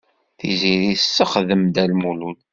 [0.37, 2.39] Tiziri tessexdem Dda Lmulud.